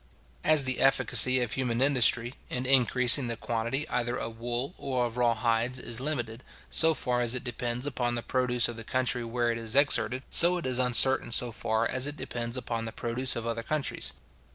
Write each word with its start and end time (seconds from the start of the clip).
As 0.43 0.63
the 0.63 0.79
efficacy 0.79 1.41
of 1.41 1.51
human 1.53 1.79
industry, 1.79 2.33
in 2.49 2.65
increasing 2.65 3.27
the 3.27 3.37
quantity 3.37 3.87
either 3.87 4.17
of 4.17 4.39
wool 4.39 4.73
or 4.79 5.05
of 5.05 5.15
raw 5.15 5.35
hides, 5.35 5.77
is 5.77 6.01
limited, 6.01 6.43
so 6.71 6.95
far 6.95 7.21
as 7.21 7.35
it 7.35 7.43
depends 7.43 7.85
upon 7.85 8.15
the 8.15 8.23
produce 8.23 8.67
of 8.67 8.77
the 8.77 8.83
country 8.83 9.23
where 9.23 9.51
it 9.51 9.59
is 9.59 9.75
exerted; 9.75 10.23
so 10.31 10.57
it 10.57 10.65
is 10.65 10.79
uncertain 10.79 11.29
so 11.31 11.51
far 11.51 11.87
as 11.87 12.07
it 12.07 12.17
depends 12.17 12.57
upon 12.57 12.85
the 12.85 12.91
produce 12.91 13.35
of 13.35 13.45
other 13.45 13.61
countries. 13.61 14.11